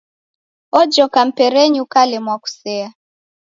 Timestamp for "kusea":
2.41-2.87